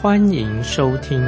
[0.00, 1.18] 欢迎收听。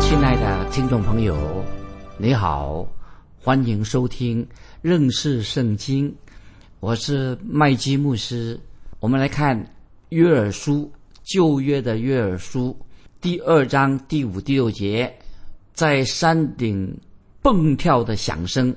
[0.00, 1.64] 亲爱的听众朋友，
[2.16, 2.84] 你好。
[3.40, 4.44] 欢迎收听
[4.82, 6.12] 认识圣经，
[6.80, 8.58] 我是麦基牧师。
[8.98, 9.56] 我们来看
[10.08, 10.90] 约珥书
[11.22, 12.76] 旧约的约珥书
[13.20, 15.16] 第二章第五、第六节，
[15.72, 16.98] 在山顶
[17.40, 18.74] 蹦跳的响声，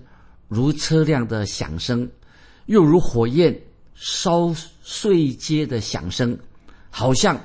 [0.47, 2.07] 如车辆的响声，
[2.65, 3.57] 又如火焰
[3.95, 6.37] 烧碎街的响声，
[6.89, 7.39] 好像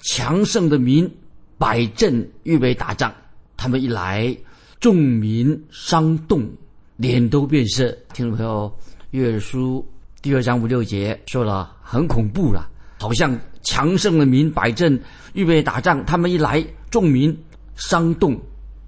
[0.00, 1.10] 强盛的民
[1.58, 3.14] 摆阵预备打仗。
[3.56, 4.36] 他们一来。
[4.80, 6.50] 众民伤动，
[6.96, 7.94] 脸都变色。
[8.14, 8.74] 听众朋友，
[9.10, 9.86] 月书
[10.22, 12.66] 第二章五六节说了，很恐怖了，
[12.98, 14.98] 好像强盛的民摆阵
[15.34, 16.02] 预备打仗。
[16.06, 17.38] 他们一来，众民
[17.76, 18.40] 伤动，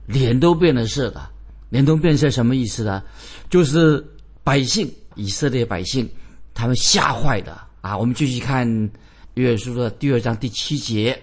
[0.06, 1.20] 脸都变了色的。
[1.68, 3.02] 脸都变色什么意思呢？
[3.50, 4.02] 就是
[4.42, 6.08] 百姓以色列百姓，
[6.54, 7.96] 他们吓坏的啊！
[7.96, 8.90] 我们继续看
[9.34, 11.20] 约书的第二章第七节，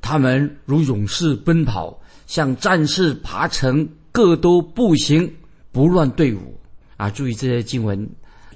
[0.00, 3.88] 他们如勇士奔跑，像战士爬城。
[4.10, 5.32] 各都步行，
[5.70, 6.58] 不乱队伍
[6.96, 7.08] 啊！
[7.08, 8.08] 注意这些经文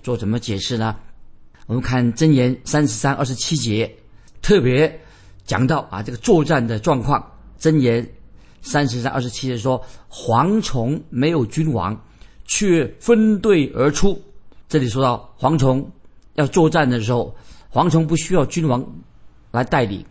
[0.03, 0.97] 做怎么解释呢？
[1.66, 3.88] 我们看箴言三十三二十七节，
[4.41, 5.00] 特别
[5.44, 7.25] 讲到啊这个作战的状况。
[7.60, 8.05] 箴言
[8.60, 11.97] 三十三二十七节说：“蝗虫没有君王，
[12.47, 14.20] 却分队而出。”
[14.73, 15.87] 这里说到蝗虫
[16.33, 17.37] 要作战的时候，
[17.70, 18.83] 蝗虫不需要君王
[19.50, 20.03] 来带领，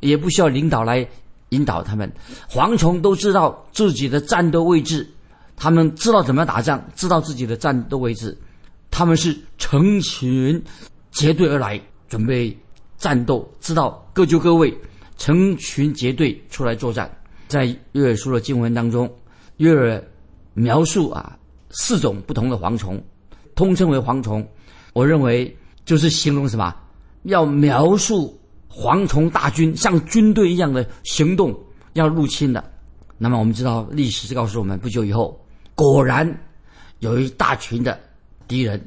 [0.00, 1.08] 也不需要领导来。
[1.48, 2.12] 引导他们，
[2.50, 5.08] 蝗虫都知道自己的战斗位置，
[5.56, 8.36] 他们知道怎么打仗，知道自己的战斗位置，
[8.90, 10.62] 他们是成群
[11.10, 12.54] 结队而来，准备
[12.98, 14.72] 战斗，知道各就各位，
[15.16, 17.10] 成群结队出来作战。
[17.48, 19.10] 在约尔书的经文当中，
[19.56, 20.04] 约尔
[20.52, 21.38] 描述啊
[21.70, 23.02] 四种不同的蝗虫，
[23.60, 24.46] 通称为蝗虫。
[24.94, 25.54] 我认为
[25.84, 26.74] 就是形容什么，
[27.24, 28.34] 要描述。
[28.72, 31.52] 蝗虫大军像军队一样的行动，
[31.94, 32.64] 要入侵的。
[33.18, 35.44] 那么我们知道，历史告诉我们，不久以后，
[35.74, 36.24] 果然
[37.00, 37.98] 有一大群的
[38.46, 38.80] 敌人，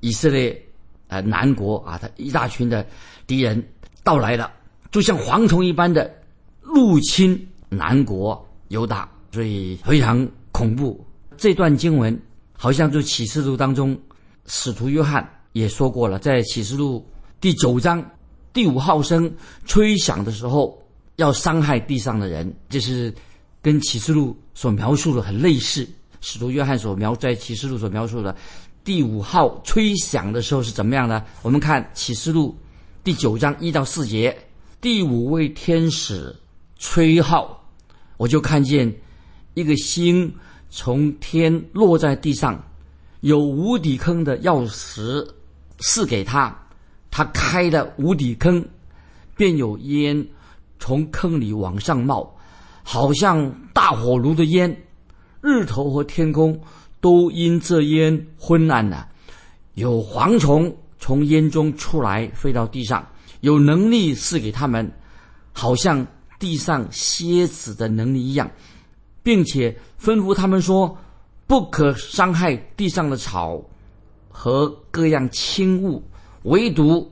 [0.00, 0.62] 以色列
[1.08, 2.86] 呃南国啊，他一大群的
[3.26, 3.66] 敌人
[4.04, 4.52] 到来了，
[4.90, 6.14] 就像蝗虫一般的
[6.60, 11.02] 入侵南国犹大，所以非常恐怖。
[11.38, 12.16] 这段经文
[12.52, 13.98] 好像就启示录当中，
[14.52, 17.06] 使徒约翰也说过了，在启示录
[17.40, 18.04] 第九章。
[18.52, 19.32] 第五号声
[19.64, 20.76] 吹响的时候，
[21.14, 23.14] 要伤害地上的人，这是
[23.62, 25.88] 跟启示录所描述的很类似。
[26.20, 28.34] 使徒约翰所描在启示录所描述的
[28.82, 31.24] 第五号吹响的时候是怎么样呢？
[31.42, 32.58] 我们看启示录
[33.04, 34.36] 第九章一到四节，
[34.80, 36.34] 第五位天使
[36.76, 37.64] 吹号，
[38.16, 38.92] 我就看见
[39.54, 40.34] 一个星
[40.70, 42.60] 从天落在地上，
[43.20, 45.26] 有无底坑的钥匙
[45.78, 46.56] 赐给他。
[47.10, 48.64] 他开了无底坑，
[49.36, 50.26] 便有烟
[50.78, 52.36] 从坑里往上冒，
[52.82, 54.84] 好像大火炉的烟。
[55.40, 56.60] 日头和天空
[57.00, 59.08] 都因这烟昏暗了。
[59.74, 63.06] 有蝗虫从烟中出来，飞到地上，
[63.40, 64.92] 有能力赐给他们，
[65.52, 66.06] 好像
[66.38, 68.50] 地上蝎子的能力一样，
[69.22, 70.96] 并且吩咐他们说：
[71.50, 73.60] 不可伤害地上的草
[74.28, 76.00] 和各样轻物。
[76.44, 77.10] 唯独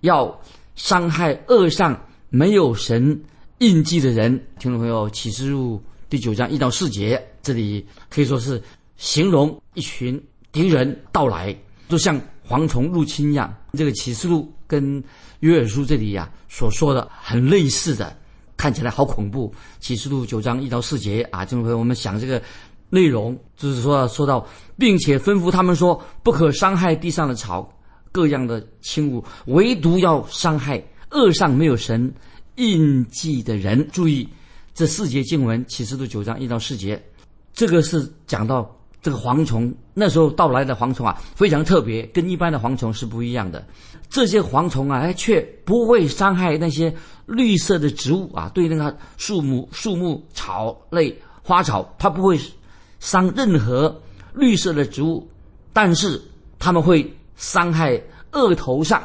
[0.00, 0.38] 要
[0.74, 1.98] 伤害恶上
[2.28, 3.18] 没有神
[3.60, 8.62] 印记的人，听众朋友，启示录第九章一到四节，这里可以说是
[8.98, 10.22] 形容一群
[10.52, 11.56] 敌人到来，
[11.88, 13.56] 就像蝗虫入侵一样。
[13.72, 15.02] 这个启示录跟
[15.40, 18.14] 约珥书这里呀所说的很类似的，
[18.54, 19.50] 看起来好恐怖。
[19.80, 22.40] 启示录九章一到四节啊，听众朋友，我们想这个
[22.90, 24.46] 内容就是说说到，
[24.76, 27.72] 并且吩咐他们说，不可伤害地上的草。
[28.10, 32.12] 各样的轻物，唯独要伤害恶上没有神
[32.56, 33.86] 印记的人。
[33.92, 34.26] 注意
[34.74, 37.00] 这四节经文，启示录九章一到四节，
[37.52, 43.64] 这个是讲到这个蝗虫那时候到来的蝗虫啊，非常特别，跟一般的蝗虫是不一样的。
[44.08, 46.92] 这些蝗虫啊，却不会伤害那些
[47.26, 52.40] 绿色的植物啊，对那个树木、树木、草类、花草，它不会
[53.00, 54.00] 伤任何
[54.34, 55.28] 绿色的植物，
[55.72, 56.20] 但是
[56.58, 57.10] 他们会。
[57.40, 58.02] 伤害
[58.32, 59.00] 额头上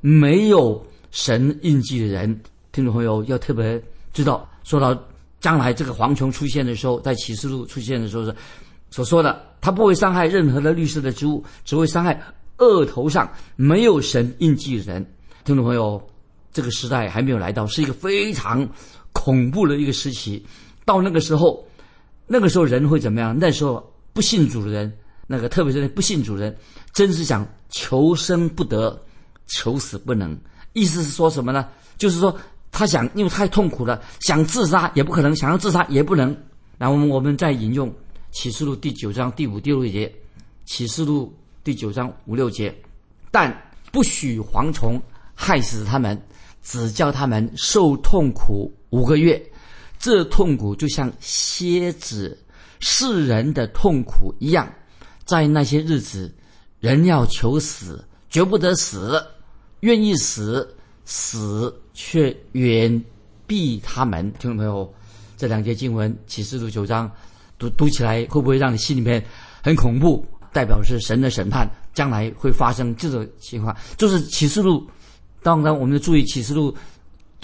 [0.00, 2.40] 没有神印记的人。
[2.72, 3.78] 听众朋友要特别
[4.10, 4.98] 知道，说到
[5.38, 8.34] 将来这个蝗虫出现的时候，在启示录出现的时候是
[8.90, 12.18] 所说的，他不会伤害任何的绿色的植物，只会伤害
[12.56, 15.06] 额头上没有神印记的人。
[15.44, 16.02] 听众朋友，
[16.50, 18.66] 这个时代还没有来到，是一个非常
[19.12, 20.42] 恐怖的一个时期。
[20.86, 21.62] 到那个时候，
[22.26, 23.36] 那个时候人会怎么样？
[23.38, 24.92] 那时候不信主的人，
[25.26, 26.56] 那个特别是那不信主的人，
[26.92, 29.00] 真是想求生不得，
[29.46, 30.36] 求死不能。
[30.72, 31.68] 意思是说什么呢？
[31.98, 32.36] 就是说。
[32.76, 36.36] 他想，因为太痛苦了，想自杀也不可能，想要自杀也不能。
[36.76, 37.88] 然后我们再引用
[38.32, 40.12] 启示录第九章第五、第六节，
[40.64, 41.32] 启示录
[41.62, 42.74] 第九章五六节，
[43.30, 43.56] 但
[43.92, 45.00] 不许蝗虫
[45.36, 46.20] 害死他们，
[46.64, 49.40] 只叫他们受痛苦五个月。
[50.04, 52.38] 这痛苦就像蝎子
[52.78, 54.70] 世人的痛苦一样，
[55.24, 56.30] 在那些日子，
[56.78, 59.24] 人要求死，绝不得死，
[59.80, 60.76] 愿意死。
[61.06, 63.02] 死却远
[63.46, 64.94] 避他们，听众朋友，
[65.38, 67.10] 这两节经文启示录九章
[67.58, 69.24] 读读起来会不会让你心里面
[69.62, 70.22] 很恐怖？
[70.52, 73.74] 代表是神的审判，将来会发生这种情况。
[73.96, 74.86] 就是启示录，
[75.42, 76.74] 当然我们要注意启示录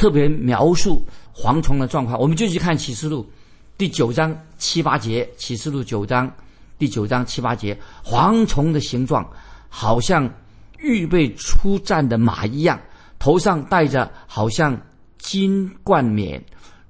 [0.01, 1.05] 特别描述
[1.35, 2.19] 蝗虫的状况。
[2.19, 3.31] 我们就去看启示录
[3.77, 6.33] 第九章七八节，启示录九章
[6.79, 9.31] 第九章七八节，蝗虫的形状
[9.69, 10.27] 好像
[10.79, 12.81] 预备出战的马一样。
[13.19, 14.75] 头上戴着好像
[15.19, 16.43] 金冠冕，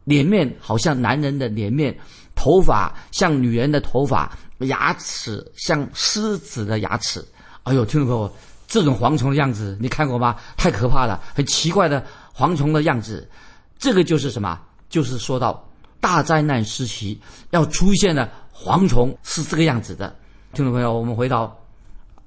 [0.05, 1.93] 脸面好像男人的脸面，
[2.37, 7.25] 头发像女人的头发，牙齿像狮子的牙齿。
[7.65, 8.33] 哎呦，听众朋友，
[8.69, 10.37] 这种蝗虫的样子你看过吗？
[10.57, 13.29] 太可怕了，很奇怪的蝗虫的样子。
[13.79, 14.61] 这个就是什么？
[14.89, 15.67] 就是说到
[16.01, 20.15] 大灾难时期要出现的蝗虫是这个样子的。
[20.53, 21.57] 听众朋友，我们回到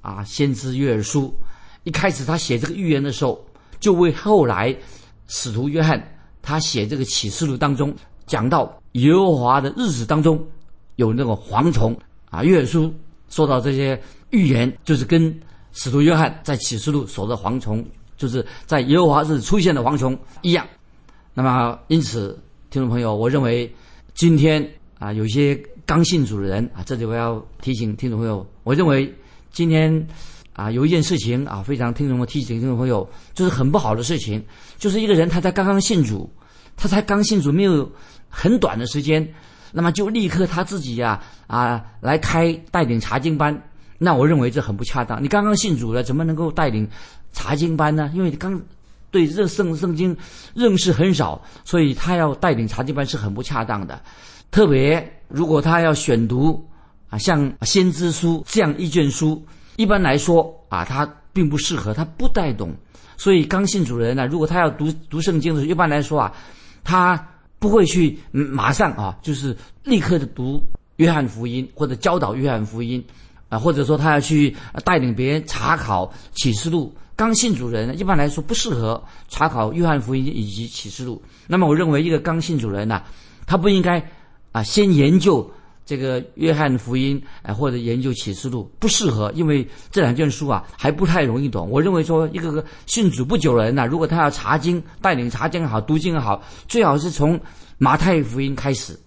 [0.01, 1.35] 啊，先知约珥书，
[1.83, 3.43] 一开始他写这个预言的时候。
[3.79, 4.73] 就为后来
[5.27, 6.01] 使徒约翰
[6.41, 7.93] 他写这个启示录当中
[8.25, 10.41] 讲到耶和华的日子当中
[10.95, 11.93] 有那个蝗虫
[12.29, 12.93] 啊，约书
[13.27, 15.37] 说到这些预言，就是跟
[15.73, 17.85] 使徒约翰在启示录所的蝗虫，
[18.17, 20.65] 就是在耶和华日出现的蝗虫一样。
[21.33, 22.37] 那么因此，
[22.69, 23.73] 听众朋友，我认为
[24.13, 24.67] 今天
[24.99, 25.55] 啊，有些
[25.85, 29.13] 刚信主的人啊，这里我要提醒听众朋友，我认为
[29.51, 30.07] 今天。
[30.55, 34.45] 啊，有一件事情啊，非常听众们提醒听众朋友，就是很不好的事情，
[34.77, 36.31] 就是一个人他才刚刚信主，
[36.77, 37.91] 他才刚信主没有
[38.29, 39.27] 很短的时间，
[39.71, 43.59] 那么就立刻他自己呀啊来开带领查经班，
[43.97, 45.23] 那我认为这很不恰当。
[45.23, 46.87] 你刚刚信主了，怎么能够带领
[47.33, 48.09] 查经班呢？
[48.13, 48.61] 因为刚
[49.11, 50.15] 对这圣圣经
[50.53, 54.01] 认识很少，所以他要带领查经班是很不恰当的。
[54.49, 56.65] 特别如果他要选读
[57.09, 59.45] 啊像先知书这样一卷书。
[59.75, 61.03] 一般来说啊，他
[61.33, 62.71] 并不适合，他不带懂，
[63.17, 66.31] 所以刚信主人呢，如果他要读读圣经的时候，一般来说啊，
[66.83, 67.17] 他
[67.57, 70.61] 不会去马上啊，就是立刻的读
[70.97, 73.03] 约翰福音或者教导约翰福音
[73.49, 74.55] 啊，或者说他要去
[74.85, 76.93] 带领别人查考启示录。
[77.15, 81.21] 刚信主人一般来说不适合查考约翰福音以及启示录。
[81.47, 83.03] 那么我认为一个刚信主人呢，
[83.45, 84.03] 他不应该
[84.51, 85.49] 啊先研究。
[85.85, 91.69] 这个约翰福音，哎，或者研究启示录不适合，因为这两卷书啊还不太容易懂。
[91.69, 97.37] 我认为说，一个个信主不久的人呢，如果他要查经，带领查经好，读经好，最好是从
[97.77, 98.97] 马太福音开始，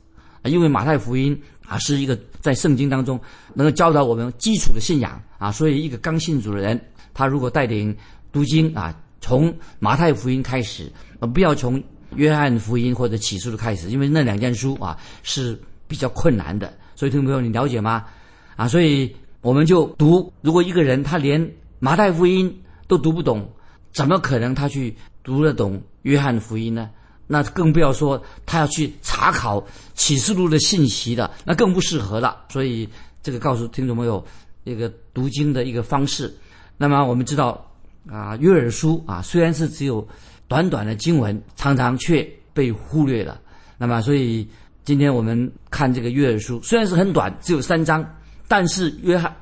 [0.42, 3.18] 啊，因为马太福音啊是一个在圣经当中
[3.54, 6.78] 能够教导我们基础的信仰啊，所以一个刚信主的人，
[7.16, 7.96] 他如果带领
[8.30, 11.82] 读经啊，从马太福音开始，呃，不要从
[12.14, 15.58] 约翰福音或者启示录开始，因为那两件书啊是。
[15.88, 18.04] 比较困难的，所以听众朋友，你了解吗？
[18.56, 20.32] 啊，所以我们就读。
[20.40, 22.52] 如果一个人他连马太福音
[22.88, 23.49] 都读不懂，
[23.92, 24.92] 怎么可能他去
[25.23, 26.90] 读得懂约翰福音呢？
[27.28, 32.44] 那更不要说他要去查考启示录的信息的，那更不适合了。
[32.49, 32.88] 所以
[33.23, 34.26] 这个告诉听众朋友
[34.64, 36.37] 一个读经的一个方式。
[36.76, 37.71] 那么我们知道
[38.11, 40.06] 啊，约珥书啊，虽然是只有
[40.49, 43.40] 短短的经文，常常却被忽略了。
[43.78, 44.49] 那么所以。
[44.87, 48.09] 今天我们看这个约珥书，虽然是很短，只有三章，
[48.47, 49.35] 但是约翰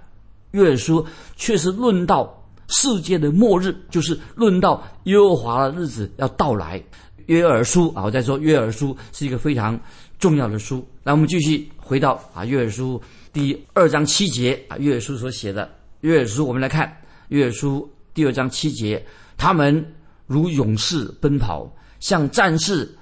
[0.52, 6.82] 约珥书却是论到世界的末日，就是论到耶和华的日子要到来。
[7.26, 9.78] 约珥书啊，我在说约珥书是一个非常
[10.18, 10.82] 重要的书。
[11.02, 16.90] 那我们继续回到啊约珥书第二章七节啊约珥书所写的约珥书，我们来看
[17.34, 19.04] 约书第二章七节，
[19.36, 19.84] 他们
[20.26, 22.96] 如勇士奔跑，像战士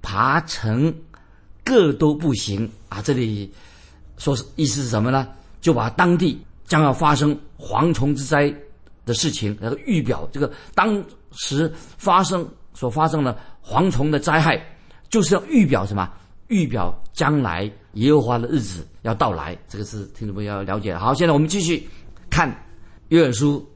[0.00, 0.92] 爬城。
[1.66, 3.00] 各都不行啊！
[3.00, 3.50] 这里
[4.18, 5.26] 说是意思是什么呢？
[5.62, 8.54] 就把当地将要发生蝗虫之灾
[9.06, 14.62] 的事情，那个预表，这个当时发生所发生的蝗虫的灾害，
[15.08, 16.06] 就是要预表什么？
[16.48, 19.56] 预表将来耶和华的日子要到来。
[19.66, 20.94] 这个是听众朋友要了解。
[20.94, 21.88] 好，现在我们继续
[22.28, 22.54] 看
[23.08, 23.66] 约书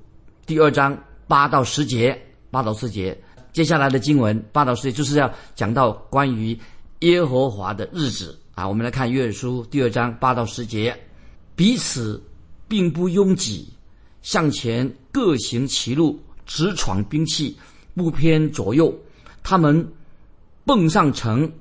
[0.48, 2.18] 第二章八到十节，
[2.50, 3.14] 八到十节。
[3.52, 6.58] 接下来的经文八到十节就是要讲到关于
[7.00, 8.66] 耶和华的日子啊。
[8.66, 10.98] 我们来看约书第二章八到十节，
[11.54, 12.22] 彼此
[12.66, 13.68] 并不拥挤，
[14.22, 17.54] 向前各行其路，直闯兵器，
[17.94, 18.90] 不偏左右。
[19.42, 19.86] 他们
[20.64, 21.52] 蹦上城，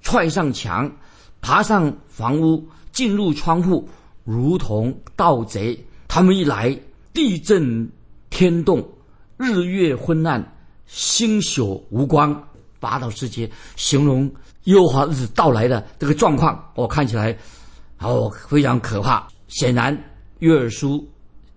[0.00, 0.88] 踹上墙，
[1.40, 3.88] 爬上房屋，进入窗户，
[4.22, 5.76] 如同盗贼。
[6.06, 6.78] 他们一来，
[7.12, 7.90] 地震
[8.32, 8.82] 天动，
[9.36, 10.42] 日月昏暗。
[10.86, 12.42] 星宿无光，
[12.78, 14.30] 八道世界形容
[14.64, 17.34] 忧患日子到来的这个状况，我看起来
[17.98, 19.26] 哦非常可怕。
[19.48, 19.96] 显然，
[20.40, 21.08] 约尔书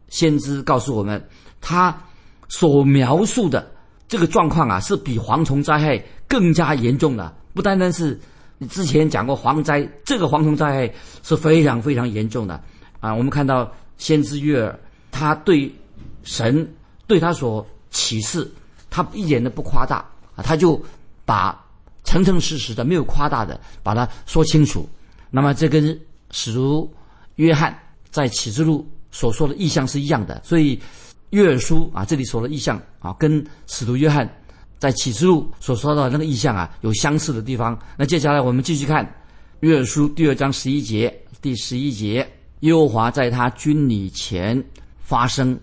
[0.08, 1.22] 先知告诉我们，
[1.60, 1.94] 他
[2.48, 3.70] 所描述的
[4.08, 7.34] 这个状况啊，是比蝗虫灾害更加严重的。
[7.54, 8.18] 不单单是
[8.70, 12.62] 之前讲过蝗灾，这个蝗虫灾害是非常非常严重的
[13.02, 13.14] 啊。
[13.14, 14.80] 我们看到先知约尔，
[15.12, 15.70] 他对
[16.26, 16.70] 神
[17.08, 18.52] 对他所启示。
[18.88, 19.98] 他一点都不夸大
[20.38, 20.82] 啊，他就
[21.26, 21.62] 把
[22.06, 24.88] 诚诚实实的、没有夸大的把它说清楚。
[25.30, 26.00] 那么这跟
[26.32, 26.90] 使徒
[27.36, 27.78] 约翰
[28.10, 30.42] 在启示录所说的意象是一样的。
[30.46, 30.80] 所以
[31.32, 34.30] 约尔书啊，这里说的意象啊，跟使徒约翰
[34.78, 37.78] 在启示录所说的那个意象啊有相似的地方。
[37.98, 39.06] 那接下来我们继续看
[39.60, 42.26] 约尔书第二章十一节，第十一节，
[42.62, 44.64] 耶和华在他军礼前
[45.00, 45.60] 发声，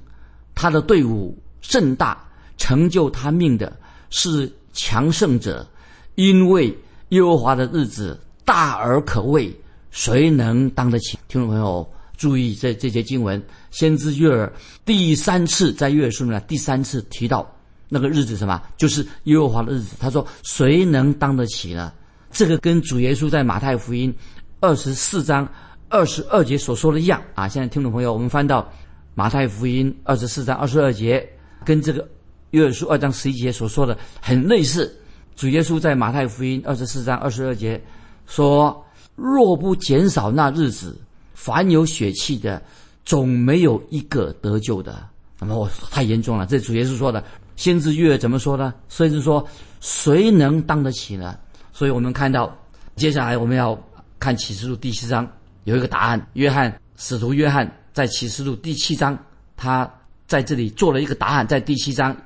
[0.54, 2.18] 他的队伍甚大。
[2.58, 3.76] 成就他命的
[4.08, 5.66] 是强盛者，
[6.14, 6.72] 因为
[7.08, 9.52] 耶和华的日子大而可畏，
[9.90, 11.18] 谁能当得起？
[11.26, 11.84] 听众朋友
[12.16, 13.42] 注意，这这节经文，
[13.72, 14.52] 先知约尔
[14.84, 17.50] 第三次在约书呢，第三次提到
[17.88, 18.62] 那个日子什么？
[18.76, 19.96] 就是耶和华的日子。
[19.98, 21.92] 他说：“谁能当得起呢？”
[22.30, 24.14] 这个跟主耶稣在马太福音
[24.60, 25.48] 二十四章
[25.88, 27.48] 二十二节所说的一样啊。
[27.48, 28.72] 现在听众朋友，我们翻到
[29.14, 31.28] 马太福音二十四章二十二节，
[31.64, 32.08] 跟这个。
[32.52, 34.94] 约书二章十一节所说的很类似，
[35.34, 37.82] 主耶稣在马太福音二十四章二十二节
[38.26, 38.84] 说
[39.16, 40.94] ：“若不减少那日子，
[41.32, 42.62] 凡有血气的，
[43.06, 45.02] 总没有一个得救的。”
[45.40, 46.44] 那么我太严重了。
[46.44, 47.24] 这主耶稣说的，
[47.56, 48.74] 先知约怎么说呢？
[48.90, 49.42] 甚至说
[49.80, 51.38] 谁能当得起呢？
[51.72, 52.54] 所以我们看到，
[52.96, 53.82] 接下来我们要
[54.18, 55.26] 看启示录第七章
[55.64, 56.28] 有一个答案。
[56.34, 59.18] 约翰使徒约翰在启示录第七章，
[59.56, 59.90] 他
[60.26, 62.16] 在这里做了一个答案，在第七章。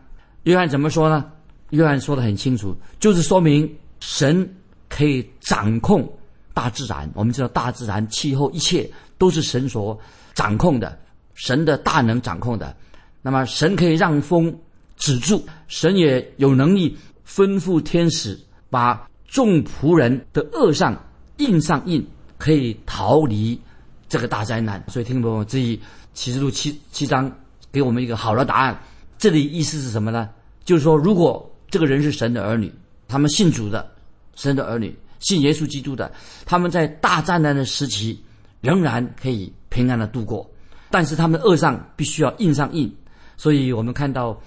[0.44, 1.30] 约翰怎么说呢？
[1.70, 3.68] 约翰说的很清楚，就是说明
[4.00, 4.48] 神
[4.88, 6.08] 可以掌控
[6.54, 7.10] 大自然。
[7.14, 9.98] 我们知道大自然、气候一切都是神所
[10.34, 10.96] 掌控的，
[11.34, 12.74] 神的大能掌控的。
[13.22, 14.56] 那么神可以让风
[14.96, 16.96] 止住，神也有能力
[17.26, 18.38] 吩咐天使
[18.70, 20.96] 把众仆人的恶上
[21.38, 22.06] 印上印，
[22.38, 23.60] 可以逃离
[24.08, 24.82] 这个大灾难。
[24.88, 25.80] 所以听众朋友这一
[26.14, 27.30] 启示录七七章
[27.70, 28.78] 给我们一个好的答案。
[29.18, 30.28] 这里意思是什么呢？
[30.64, 32.72] 就是说，如果这个人是神的儿女，
[33.08, 33.90] 他们信主的，
[34.34, 36.12] 神的儿女信耶稣基督的，
[36.44, 38.22] 他们在大灾难的时期
[38.60, 40.48] 仍然可以平安的度过。
[40.90, 42.94] 但是他们的额上必须要印上印。
[43.36, 44.38] 所以我们看到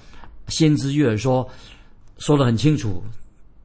[0.47, 1.47] 先知约尔说
[2.17, 3.03] 说的很清楚，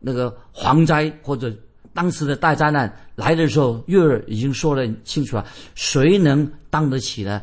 [0.00, 1.54] 那个蝗灾或者
[1.94, 5.46] 当时的大灾难来的时候，约尔已经说得清楚了。
[5.74, 7.40] 谁能当得起呢？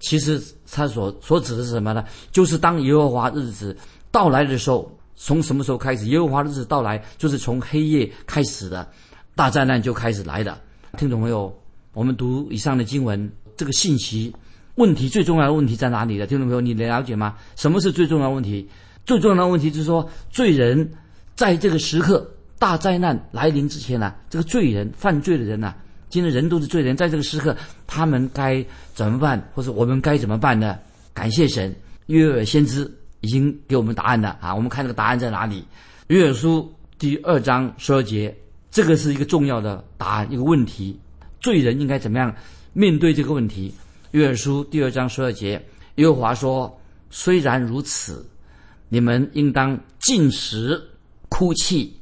[0.00, 2.04] 其实他所所指的是什么呢？
[2.32, 3.74] 就是当耶和华日子。
[4.10, 6.06] 到来的时候，从什么时候开始？
[6.08, 8.86] 耶和华日子到来，就是从黑夜开始的，
[9.34, 10.60] 大灾难就开始来的。
[10.98, 11.50] 听懂没有，
[11.94, 14.34] 我们读以上的经文，这个信息
[14.74, 16.26] 问题最重要的问题在哪里的？
[16.26, 17.36] 听众朋友，你能了解吗？
[17.56, 18.68] 什么是最重要的问题？
[19.06, 20.92] 最重要的问题就是说，罪人
[21.34, 22.30] 在这个时刻
[22.62, 25.74] 大灾难来临之前呢，这个罪人犯罪的人呢，
[26.08, 27.56] 今天人都是罪人，在这个时刻，
[27.88, 28.64] 他们该
[28.94, 30.78] 怎么办，或者我们该怎么办呢？
[31.12, 31.74] 感谢神，
[32.06, 32.88] 约尔先知。
[33.20, 34.52] 已经给我们答案了啊！
[34.52, 35.64] 我们看这个答案在哪里？
[36.08, 38.36] 约珥书第二章十二节，
[38.68, 40.98] 这个是一个重要的答案，一个问题：
[41.40, 42.34] 罪人应该怎么样
[42.72, 43.72] 面对这个问题？
[44.10, 45.64] 约珥书第二章十二节，
[45.96, 48.28] 耶和华说：“虽然如此，
[48.88, 50.82] 你们应当进食、
[51.28, 51.96] 哭泣、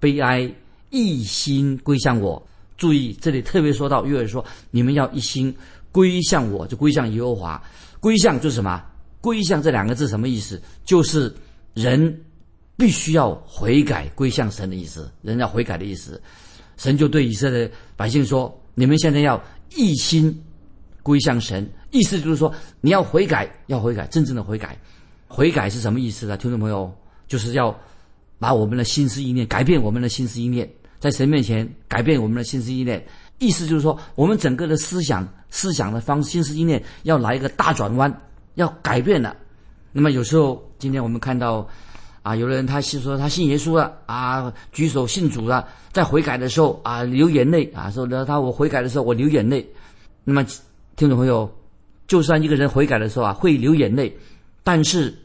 [0.00, 0.50] 悲哀，
[0.90, 2.42] 一心归向我。”
[2.76, 5.54] 注意，这里特别说到约珥说：“你们要一心
[5.90, 7.62] 归向我，就归向耶和华。
[8.00, 8.84] 归向就是什么？”
[9.20, 10.62] 归向这两个字什么意思？
[10.84, 11.34] 就是
[11.74, 12.24] 人
[12.76, 15.10] 必须要悔改，归向神的意思。
[15.22, 16.22] 人要悔改的意思。
[16.76, 19.42] 神就对以色列百姓说：“你们现在要
[19.74, 20.40] 一心
[21.02, 24.78] 归向神，意思就是说你要悔改，要悔改，真正的悔改。
[25.26, 26.36] 悔改是什么意思呢？
[26.36, 26.94] 听众朋友，
[27.26, 27.76] 就是要
[28.38, 30.68] 把我们的心思意念改变，我们的心思意念
[30.98, 33.04] 在神面前改变我们的心思意念。
[33.38, 38.12] 意思就是说，我们整个的思想、思想的方、心思意念要来一个大转弯，
[38.56, 39.36] 要改变了。
[39.92, 41.68] 那么有时候，今天我们看到
[42.22, 49.64] 啊，有的人他是说他信耶稣了啊，举手信主了，在悔改的时候啊流眼泪啊，说他我悔改的时候我流眼泪。
[50.24, 50.44] 那么
[50.96, 51.48] 听众朋友，
[52.08, 54.14] 就算一个人悔改的时候啊会流眼泪，
[54.64, 55.16] 但是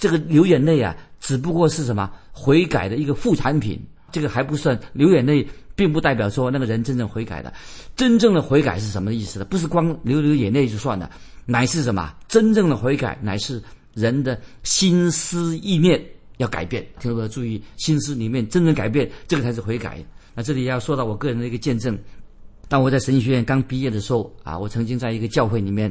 [0.00, 3.80] 这个流眼泪啊只不过是什么悔改的一个副产品，
[4.10, 5.46] 这个还不算流眼泪。
[5.76, 7.50] 并不代表说那个人真正悔改的，
[7.96, 9.46] 真正的悔改是什么意思呢？
[9.46, 11.10] 不是光流流眼泪就算了，
[11.46, 12.14] 乃是什么？
[12.28, 13.62] 真正的悔改乃是
[13.94, 15.98] 人的心思意念
[16.36, 16.86] 要改变。
[16.98, 20.04] 听众注意，心思里面真正改变，这个才是悔改。
[20.34, 21.98] 那这里要说到我个人的一个见证。
[22.68, 25.90] 当我在神学院刚毕业的时候啊，我曾经在一个教会里面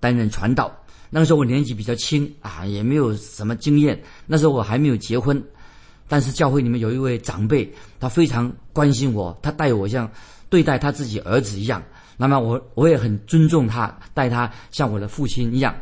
[0.00, 0.70] 担任传道。
[1.10, 4.00] 那个时候我年纪比较轻啊，也没有什么经验。
[4.26, 5.42] 那时候我还没有结婚。
[6.08, 10.10] 但是教会里面有一位长辈，他非常关心我，他待我像
[10.48, 11.80] 对待他自己儿子一样。
[12.16, 15.72] 那么我我也很尊重他，待他像我的父亲一样。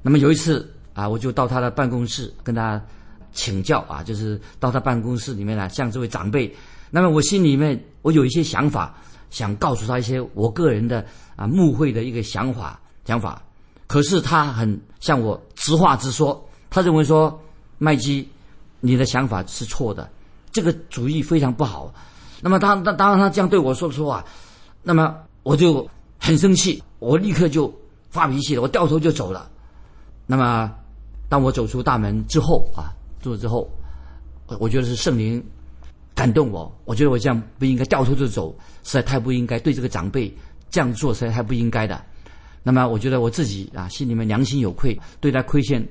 [0.00, 2.82] 那么有一次啊，我就到他的办公室跟他
[3.32, 6.50] 请教啊，就是到他办公室里面来向这位长辈。
[6.90, 8.94] 那么我心里面我有一些想法，
[9.28, 11.04] 想告诉他一些我个人的
[11.36, 13.42] 啊慕会的一个想法想法。
[13.92, 17.38] 可是他很向我直话直说，他认为说
[17.76, 18.26] 麦基。
[18.84, 20.10] 你的想法是错的，
[20.50, 21.92] 这个主意非常不好。
[22.40, 24.24] 那么当当当然他这样对我说的时候啊，
[24.82, 25.86] 那么我就
[26.18, 27.72] 很生气，我立刻就
[28.08, 29.48] 发脾气了，我掉头就走了。
[30.26, 30.68] 那么
[31.28, 33.70] 当我走出大门之后啊，走了之后，
[34.58, 35.40] 我觉得是圣灵
[36.12, 40.34] 感动我，我觉得我这样不应该掉头就走，实在太不应该对这个长辈
[40.70, 42.02] 这样做，实在太不应该的。
[42.62, 45.86] 那么我觉得我自己啊，心里面良心有愧，对他亏欠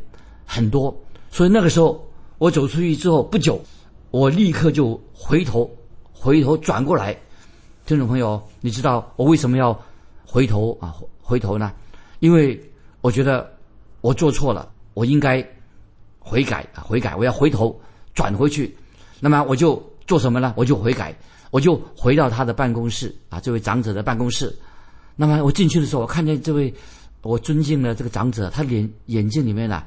[0.45, 0.95] 很多，
[1.29, 2.07] 所以那个时候。
[2.41, 3.61] 我走出去之后不久，
[4.09, 5.69] 我立刻就回头，
[6.11, 7.15] 回头转过来，
[7.85, 9.79] 听众朋友，你知道我为什么要
[10.25, 10.91] 回头啊？
[11.21, 11.71] 回头呢？
[12.17, 12.59] 因为
[13.01, 13.47] 我觉得
[14.01, 15.47] 我做错了，我应该
[16.17, 16.81] 悔改啊！
[16.81, 17.79] 悔改，我要回头
[18.15, 18.75] 转回去。
[19.19, 20.55] 那么我就做什么呢？
[20.57, 21.15] 我就悔改，
[21.51, 24.51] 我就回到他的办公室啊，这位长者的办公室。
[25.15, 26.73] 那么我进去的时候，我看见这位
[27.21, 29.83] 我尊敬的这个长者，他脸眼睛里面呢。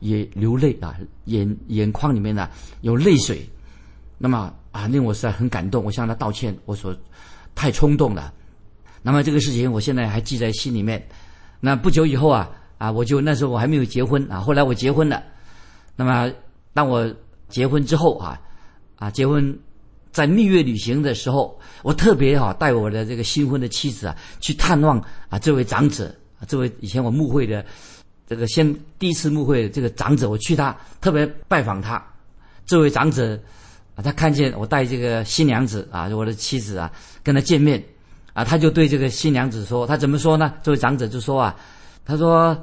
[0.00, 3.48] 也流泪啊，眼眼眶里面呢有泪水，
[4.18, 6.92] 那么啊令我实在很感动，我向他道歉，我说
[7.54, 8.34] 太冲动了。
[9.00, 11.00] 那么这个事情我现在还记在心里面。
[11.60, 15.22] 那不久以后啊啊，我就那时候我还没有结婚啊，后来我结婚了。
[15.94, 16.28] 那么
[16.74, 17.08] 当我
[17.48, 18.40] 结婚之后啊
[18.96, 19.56] 啊结婚
[20.12, 26.14] 在蜜月旅行的时候，我特别哈带我的这个新婚的妻子啊去探望啊这位长者，
[26.46, 27.64] 这位以前我慕会的。
[28.24, 32.02] 这个先第一次牧会，这个长者我去他特别拜访他，
[32.64, 33.38] 这位长者
[33.94, 36.90] 啊，他看见我带这个新娘子啊，我的妻子啊，
[37.22, 37.82] 跟他见面
[38.32, 40.54] 啊，他就对这个新娘子说，他怎么说呢？
[40.62, 41.54] 这位长者就说啊，
[42.06, 42.56] 他说，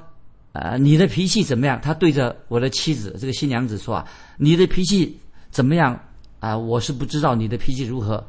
[0.53, 1.79] 呃，你的脾气怎么样？
[1.79, 4.07] 他对着我的妻子这个新娘子说啊，
[4.37, 5.19] 你的脾气
[5.51, 5.99] 怎么样
[6.39, 6.57] 啊？
[6.57, 8.25] 我是不知道你的脾气如何，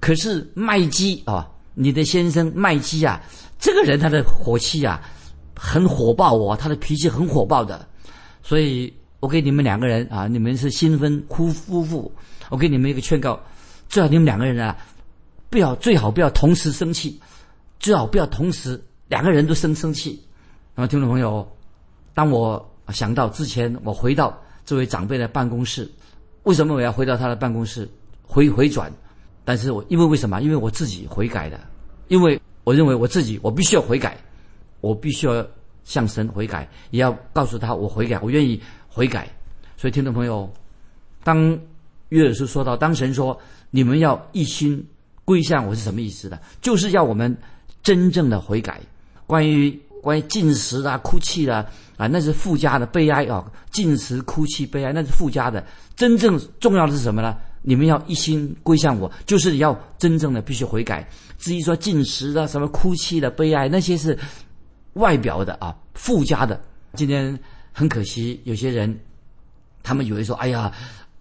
[0.00, 3.22] 可是麦基啊，你的先生麦基啊，
[3.58, 5.00] 这个人他的火气啊。
[5.56, 7.86] 很火爆哦，他的脾气很火爆的，
[8.42, 12.12] 所以我给你们两个人啊，你们是新婚夫夫妇，
[12.50, 13.38] 我给你们一个劝告，
[13.88, 14.76] 最好你们两个人啊，
[15.48, 17.20] 不要最好不要同时生气，
[17.78, 20.20] 最好不要同时两个人都生生气。
[20.74, 21.48] 那么听众朋友，
[22.14, 25.88] 当我想到之前我回到这位长辈的办公室，
[26.44, 27.86] 为什么我要回到他的办公室
[28.22, 28.90] 回回转？
[29.44, 30.40] 但是我因为为什么？
[30.40, 31.60] 因为我自己悔改的，
[32.08, 34.16] 因为我认为我自己我必须要悔改。
[34.80, 35.46] 我必须要
[35.82, 39.26] 向神悔改，也要告诉他我悔改，我愿意悔改。
[39.78, 40.52] 所以，听众朋友，
[41.22, 41.58] 当
[42.10, 44.86] 约尔书说到，当神说你们要一心
[45.24, 46.38] 归向我是什么意思的？
[46.60, 47.34] 就是要我们
[47.82, 48.78] 真正的悔改。
[49.26, 49.70] 关于
[50.02, 51.64] 关于进食啊、哭泣啊
[51.96, 53.44] 啊，那是附加的悲哀啊。
[53.70, 55.64] 进食、哭泣、悲哀，那是附加的。
[55.96, 57.36] 真正重要的是什么呢？
[57.62, 61.08] 你们要一心归向我，就是要真正的必须悔改。
[61.38, 64.18] 至于说进食啊、什么哭泣的悲哀，那些是。
[64.94, 66.60] 外表的啊，附加的。
[66.92, 67.36] 今天
[67.72, 68.96] 很可惜，有些人
[69.82, 70.72] 他们以为说：“哎呀，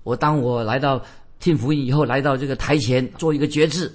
[0.04, 1.02] 我当我来到
[1.40, 3.92] 听福音以后，来到这个台前做一个决志，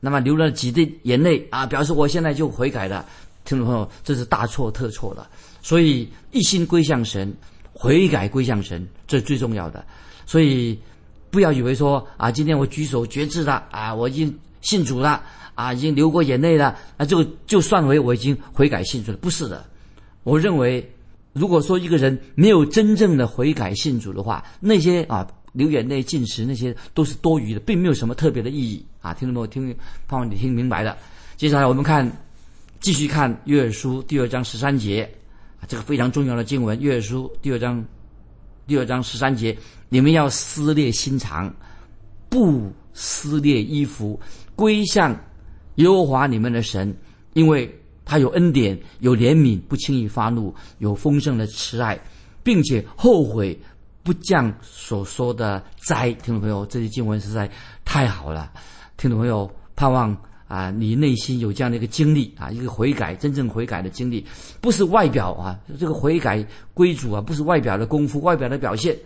[0.00, 3.04] 那么流了几滴眼泪啊，表示我现在就悔改了。”
[3.44, 5.28] 听众朋友，这是大错特错了。
[5.62, 7.32] 所以一心归向神，
[7.72, 9.84] 悔改归向神，这是最重要的。
[10.26, 10.78] 所以
[11.30, 15.22] 不要以为说啊，今天我举手决志了啊，我已经信主了。
[15.56, 19.18] 啊，已经流过眼泪了，那这个就算为我已经悔改信主了。
[19.18, 19.62] 不是的，
[20.22, 20.90] 我认为，
[21.34, 29.12] 如果说一个人没有真正的悔改信主的话，那些啊流眼泪、进食那些都是多余的，并没有什么特别的意义啊。
[29.12, 29.76] 听众朋友，听，
[30.08, 30.96] 盼望你听明白了。
[31.36, 32.10] 接下来我们看，
[32.80, 35.12] 继续看约书第二章十三节，
[35.66, 36.78] 这个非常重要的经文。
[36.80, 37.84] 约书第二章
[38.66, 39.56] 第二章十三节，
[39.88, 41.52] 你们要撕裂心肠，
[42.28, 44.18] 不撕裂衣服，
[44.54, 45.18] 归向。
[45.76, 46.94] 耶和华你们的神，
[47.32, 47.72] 因为
[48.04, 51.98] 他有恩典，有怜悯，不轻易发怒，有丰盛的慈爱，
[52.42, 53.58] 并且后悔
[54.02, 56.12] 不降所说的灾。
[56.14, 57.50] 听众朋友，这些经文实在
[57.84, 58.52] 太好了。
[58.96, 60.14] 听众朋友，盼望
[60.50, 64.26] 啊，你内心有这样的一个经历啊，一个悔改，真正悔改的经历，
[64.60, 68.98] 不是外表啊，这个悔改归主啊，不是外表的功夫，外表的表现。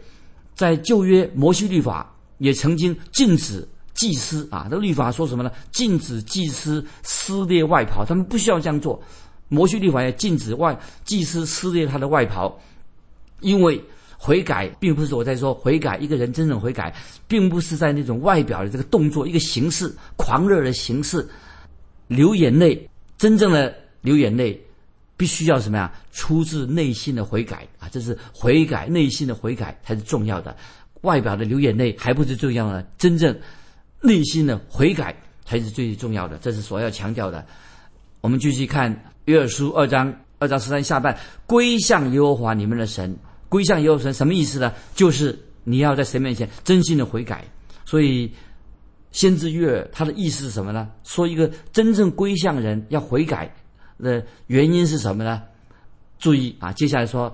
[0.55, 3.69] 在旧约摩西律法也曾经禁止。
[3.93, 5.53] 祭司啊，这个律法说什么呢？
[5.71, 9.01] 禁止祭司撕裂外袍，他们不需要这样做。
[9.49, 12.59] 摩西律法也禁止外祭司撕裂他的外袍，
[13.39, 13.81] 因为
[14.25, 16.95] 悔改并不是我在说悔改，一个人真正悔改，
[17.29, 21.29] 并不是在那种外表的这个动作、一个形式、狂热的形式
[22.07, 22.89] 流眼泪。
[23.19, 24.59] 真正的流眼泪，
[25.15, 25.93] 必须要什么呀？
[26.11, 27.87] 出自内心的悔改啊！
[27.93, 30.57] 这是悔改，内心的悔改才是重要的。
[31.03, 33.39] 外表的流眼泪还不是重要的，真正。
[34.01, 37.45] 内心的悔改才是最重要的，这是所要强调的。
[38.23, 43.15] 我们继续看约珥书二章二章十三下半，归向耶和华你们的神，
[43.55, 44.73] 归向耶和神什么意思呢？
[44.97, 47.45] 就是你要在神面前真心的悔改。
[47.85, 48.33] 所以
[49.13, 50.91] 先知约珥他的意思是什么呢？
[51.05, 53.55] 说一个真正归向人要悔改
[54.03, 55.41] 的原因是什么呢？
[56.19, 57.33] 注意啊，接下来说，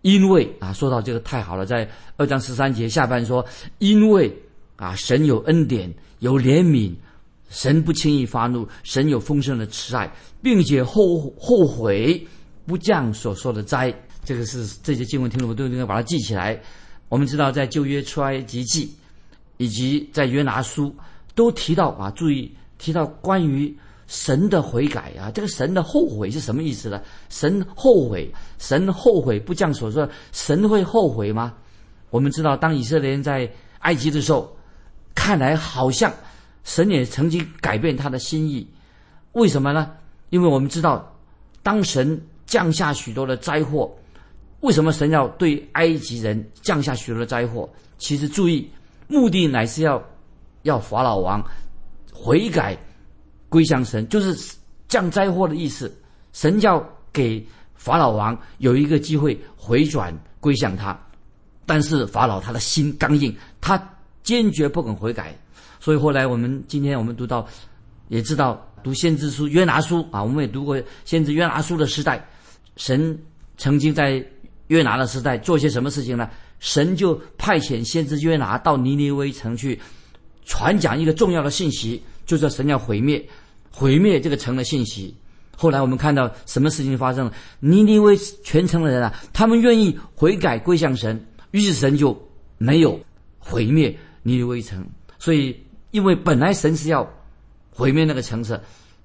[0.00, 3.46] 因为啊，说到这个太好了，在二章十三节下半说，
[3.78, 4.36] 因为。
[4.76, 6.92] 啊，神有恩典，有怜悯，
[7.48, 12.26] 神不轻易发怒，神有丰盛的慈爱，并且后后悔
[12.66, 13.94] 不降所说的灾。
[14.24, 16.60] 这个是这些经文听众都应该把它记起来。
[17.08, 18.94] 我们知道，在旧约出埃及记
[19.56, 20.94] 以及在约拿书
[21.34, 27.00] 都提到啊，注意提到关于神的悔改啊，这个神的后悔是什么意思呢？
[27.28, 31.54] 神后悔，神后悔不降所说，神会后悔吗？
[32.10, 34.56] 我们知道，当以色列人在埃及的时候。
[35.14, 36.10] 看来好像
[36.64, 38.66] 神也曾经改变他的心意，
[39.32, 39.92] 为什么呢？
[40.30, 41.14] 因为我们知道，
[41.62, 43.94] 当神降下许多的灾祸，
[44.62, 47.68] 为什么神要对埃及人降下许多的灾祸？
[47.98, 48.68] 其实注意，
[49.06, 50.02] 目的乃是要
[50.62, 51.40] 要法老王
[52.12, 52.76] 悔改
[53.48, 54.56] 归向神，就是
[54.88, 55.94] 降灾祸的意思。
[56.32, 60.98] 神要给法老王有一个机会回转归向他，
[61.66, 63.80] 但是法老他的心刚硬，他。
[64.22, 65.36] 坚决不肯悔改，
[65.80, 67.44] 所以后来我们今天我们读到，
[68.06, 72.24] 也知道读先知书约拿书啊，我们也读过先知约拿书的时代，
[72.76, 73.20] 神
[73.56, 74.24] 曾经在
[74.72, 76.30] 约拿的时代做些什么事情呢？
[76.60, 79.78] 神就派遣先知约拿到尼尼微城去
[80.46, 83.22] 传讲一个重要的信息，就是神要毁灭
[83.70, 85.14] 毁灭这个城的信息。
[85.56, 87.32] 后来我们看到什么事情发生了？
[87.60, 92.18] 尼尼微全城的人啊，他们愿意悔改归向神，于是神就
[92.56, 92.98] 没有
[93.38, 93.94] 毁灭。
[94.22, 94.86] 尼尼微城，
[95.18, 95.54] 所以
[95.90, 97.06] 因为本来神是要
[97.70, 98.58] 毁灭那个城市，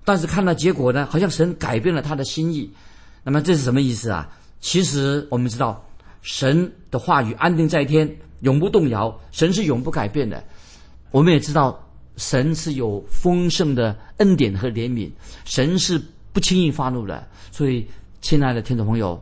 [0.06, 2.71] 但是看到结果呢，好像神改变了他的心意。
[3.23, 4.30] 那么这是什么意思啊？
[4.59, 5.85] 其实我们知道，
[6.21, 9.19] 神的话语安定在天，永不动摇。
[9.31, 10.43] 神是永不改变的。
[11.11, 15.09] 我们也知道，神是有丰盛的恩典和怜悯，
[15.45, 16.01] 神是
[16.33, 17.27] 不轻易发怒的。
[17.51, 17.87] 所以，
[18.21, 19.21] 亲爱的听众朋友，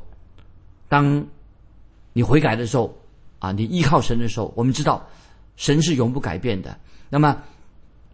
[0.89, 1.25] 当
[2.13, 2.97] 你悔改的时候，
[3.39, 5.05] 啊，你依靠神的时候，我们知道。
[5.57, 6.77] 神是永不改变的。
[7.09, 7.41] 那么，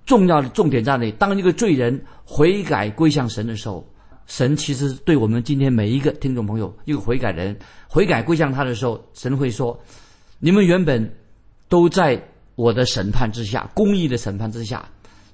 [0.05, 1.11] 重要的重点在哪里？
[1.13, 3.83] 当一个罪人悔改归向神的时候，
[4.31, 7.53] 神其实对我们今天每一个听众朋友，一个悔改人
[7.89, 9.77] 悔改归向他的时候，神会说
[10.39, 11.13] ：“你们原本
[11.67, 12.17] 都在
[12.55, 14.87] 我的审判之下，公义的审判之下。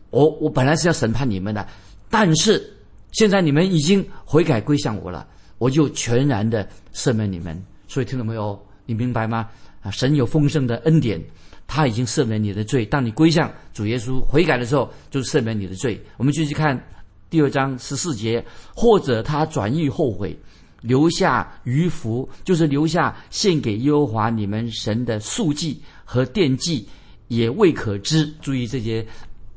[0.09, 1.67] 我我本来是要审判你们的，
[2.09, 2.75] 但是
[3.11, 5.27] 现在你们已经悔改归向我了，
[5.59, 7.55] 我就全然的赦免你们。
[7.87, 9.47] 所以，听众朋友，你明白吗？
[9.83, 11.23] 啊，神有丰盛的恩典。”
[11.69, 16.01] 他已经赦免你的罪，当你归向主耶稣悔改的时候，就赦免你的罪。
[16.15, 16.81] 我们继续看
[17.29, 18.43] 第二章十四节，
[18.75, 20.37] 或者他转意后悔，
[20.81, 26.87] 留下余福，就是留下献给耶和华你们神的素祭和奠祭，
[27.27, 28.25] 也未可知。
[28.41, 29.05] 注意这些，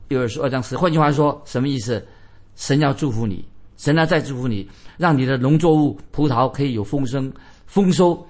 [0.09, 0.76] 又是二章十。
[0.76, 2.04] 换句话说，什么意思？
[2.56, 3.44] 神要祝福你，
[3.76, 7.33] 神要再祝福你，让你的农作物葡萄可以有丰收，
[7.66, 8.26] 丰收。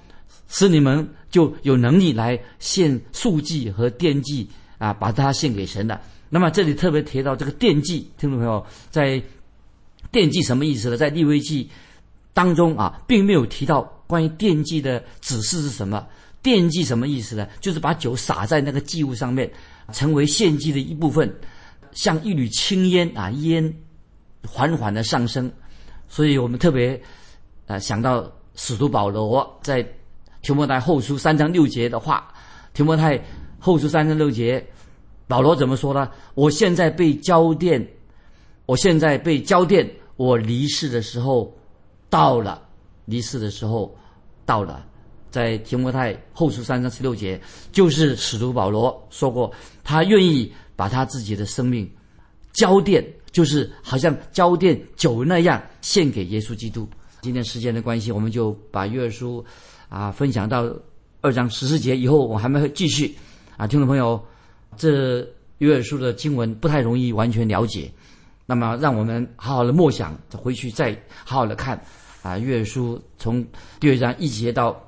[0.49, 4.49] 使你们就有能力来献素祭和奠祭
[4.79, 6.01] 啊，把它献给神的。
[6.31, 9.21] 那么这里特别提到这个奠祭，听众朋友，在
[10.13, 10.97] 奠祭什么意思呢？
[10.97, 11.69] 在立位记
[12.33, 16.07] 当中啊，并没有提到关于奠祭的指示是什么。
[16.43, 17.47] 奠祭什么意思呢？
[17.61, 19.51] 就是把酒洒在那个祭物上面，
[19.93, 21.31] 成为献祭的一部分，
[21.93, 23.75] 像一缕青烟啊，烟
[24.49, 25.53] 缓缓的上升。
[26.09, 26.99] 所以我们特别
[27.67, 29.87] 呃想到使徒保罗在
[30.43, 32.33] 提摩太后书三章六节的话，
[32.73, 33.23] 提摩太
[33.59, 34.65] 后书三章六节，
[35.31, 36.11] 保罗怎么说呢？
[36.35, 37.81] 我现在被交电，
[38.67, 41.57] 我现在被交电，我离世的时候
[42.09, 42.61] 到了，
[43.05, 43.97] 离世的时候
[44.45, 44.85] 到了。
[45.31, 47.41] 在提摩太后书三章十六节，
[47.71, 49.49] 就是使徒保罗说过，
[49.85, 51.89] 他愿意把他自己的生命
[52.53, 56.89] 交奠，就是好像交奠酒那样献给耶稣基督。
[57.21, 59.45] 今天时间的关系，我们就把约书
[59.89, 60.69] 啊分享到
[61.21, 63.15] 二章十四节以后，我还没会继续
[63.57, 64.21] 啊，听众朋友，
[64.77, 65.27] 这
[65.59, 67.91] 约书的经文不太容易完全了解，
[68.47, 70.93] 那么让我们好好的默想，回去再
[71.25, 71.81] 好好的看
[72.23, 73.47] 啊，约书从
[73.79, 74.81] 第二章一节到。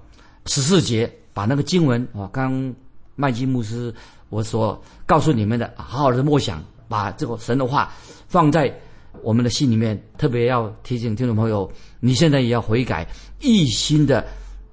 [0.47, 2.75] 十四节，把那个经文啊，刚
[3.15, 3.95] 麦基牧师
[4.29, 7.93] 我所告诉你们的，好好的默想，把这个神的话
[8.27, 8.77] 放在
[9.23, 9.97] 我们的心里面。
[10.19, 14.27] 特别要提醒听众朋友，你现在也要悔改，一心的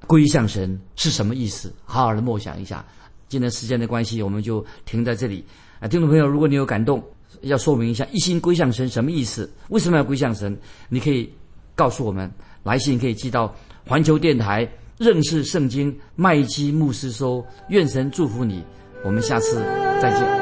[0.07, 1.71] 归向神是什么意思？
[1.85, 2.83] 好好的默想一下。
[3.29, 5.45] 今天时间的关系，我们就停在这里。
[5.79, 7.01] 啊，听众朋友，如果你有感动，
[7.41, 9.49] 要说明一下，一心归向神什么意思？
[9.69, 10.57] 为什么要归向神？
[10.89, 11.31] 你可以
[11.75, 12.29] 告诉我们，
[12.63, 13.55] 来信可以寄到
[13.87, 14.69] 环球电台。
[14.97, 18.61] 认识圣经，麦基牧师说：“愿神祝福你，
[19.05, 19.61] 我们下次
[20.01, 20.39] 再见。”